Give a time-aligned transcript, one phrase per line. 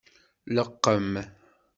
[0.55, 1.11] Leqqem.